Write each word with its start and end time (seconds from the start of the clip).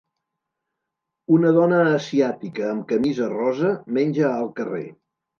Una 1.35 1.49
dona 1.57 1.81
asiàtica 1.97 2.63
amb 2.69 2.85
camisa 2.93 3.27
rosa 3.33 3.69
menja 3.99 4.25
al 4.31 4.49
carrer. 4.61 4.83